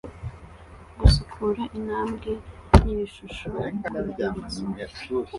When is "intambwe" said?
1.77-2.31